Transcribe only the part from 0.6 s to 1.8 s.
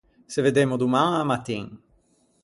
doman a-a mattin.